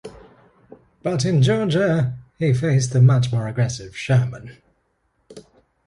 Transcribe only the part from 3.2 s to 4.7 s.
more aggressive Sherman.